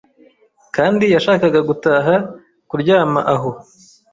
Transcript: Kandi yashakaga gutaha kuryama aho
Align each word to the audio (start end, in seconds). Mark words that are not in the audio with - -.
Kandi 0.75 1.05
yashakaga 1.15 1.59
gutaha 1.69 2.13
kuryama 2.69 3.21
aho 3.33 3.51